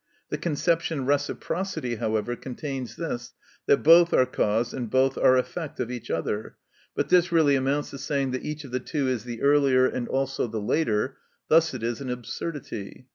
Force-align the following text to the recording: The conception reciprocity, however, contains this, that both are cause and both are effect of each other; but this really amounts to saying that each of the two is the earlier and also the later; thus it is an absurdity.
The 0.29 0.37
conception 0.39 1.05
reciprocity, 1.05 1.97
however, 1.97 2.35
contains 2.35 2.95
this, 2.95 3.33
that 3.67 3.83
both 3.83 4.15
are 4.15 4.25
cause 4.25 4.73
and 4.73 4.89
both 4.89 5.15
are 5.15 5.37
effect 5.37 5.79
of 5.79 5.91
each 5.91 6.09
other; 6.09 6.55
but 6.95 7.09
this 7.09 7.31
really 7.31 7.55
amounts 7.55 7.91
to 7.91 7.99
saying 7.99 8.31
that 8.31 8.43
each 8.43 8.63
of 8.63 8.71
the 8.71 8.79
two 8.79 9.07
is 9.07 9.25
the 9.25 9.43
earlier 9.43 9.85
and 9.85 10.07
also 10.07 10.47
the 10.47 10.59
later; 10.59 11.17
thus 11.49 11.75
it 11.75 11.83
is 11.83 12.01
an 12.01 12.09
absurdity. 12.09 13.09